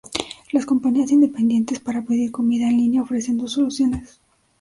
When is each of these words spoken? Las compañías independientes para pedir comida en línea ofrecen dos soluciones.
Las 0.51 0.65
compañías 0.65 1.11
independientes 1.11 1.79
para 1.79 2.01
pedir 2.01 2.31
comida 2.31 2.67
en 2.67 2.77
línea 2.77 3.03
ofrecen 3.03 3.37
dos 3.37 3.51
soluciones. 3.53 4.19